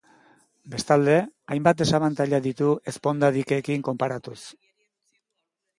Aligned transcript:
Bestalde, 0.75 1.17
hainbat 1.55 1.83
desabantaila 1.83 2.41
ditu 2.47 2.73
ezponda-dikeekin 2.93 3.87
konparatuz. 3.91 4.41